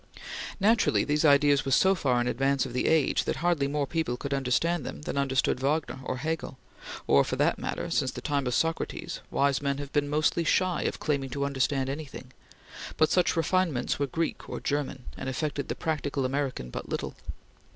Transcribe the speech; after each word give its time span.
Naturally 0.59 1.03
these 1.03 1.23
ideas 1.23 1.63
were 1.63 1.69
so 1.69 1.93
far 1.93 2.19
in 2.19 2.27
advance 2.27 2.65
of 2.65 2.73
the 2.73 2.87
age 2.87 3.25
that 3.25 3.35
hardly 3.35 3.67
more 3.67 3.85
people 3.85 4.17
could 4.17 4.33
understand 4.33 4.83
them 4.83 5.03
than 5.03 5.15
understood 5.15 5.59
Wagner 5.59 5.99
or 6.03 6.17
Hegel; 6.17 6.57
for 7.05 7.35
that 7.35 7.59
matter, 7.59 7.91
since 7.91 8.09
the 8.09 8.19
time 8.19 8.47
of 8.47 8.55
Socrates, 8.55 9.19
wise 9.29 9.61
men 9.61 9.77
have 9.77 9.93
been 9.93 10.09
mostly 10.09 10.43
shy 10.43 10.81
of 10.85 10.99
claiming 10.99 11.29
to 11.29 11.45
understand 11.45 11.87
anything; 11.87 12.31
but 12.97 13.11
such 13.11 13.35
refinements 13.35 13.99
were 13.99 14.07
Greek 14.07 14.49
or 14.49 14.59
German, 14.59 15.03
and 15.17 15.29
affected 15.29 15.67
the 15.67 15.75
practical 15.75 16.25
American 16.25 16.71
but 16.71 16.89
little. 16.89 17.13